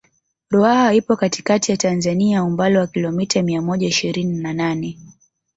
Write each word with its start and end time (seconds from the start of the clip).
Ruaha 0.49 0.93
ipo 0.93 1.15
katikati 1.15 1.71
ya 1.71 1.77
Tanzania 1.77 2.43
umbali 2.43 2.77
wa 2.77 2.87
kilomita 2.87 3.41
mia 3.43 3.61
moja 3.61 3.87
ishirini 3.87 4.37
na 4.37 4.53
nane 4.53 4.99